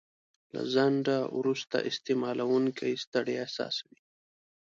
[0.53, 3.99] له ځنډه وروسته استعمالوونکی ستړیا احساسوي.